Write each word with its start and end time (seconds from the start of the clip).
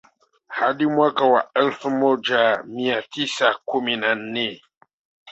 Hadi 0.57 0.85
mwaka 0.87 1.23
wa 1.25 1.53
elfu 1.53 1.89
moja 1.89 2.63
mia 2.67 3.01
tisa 3.01 3.53
kumi 3.65 3.97
na 3.97 4.15
nne 4.15 4.61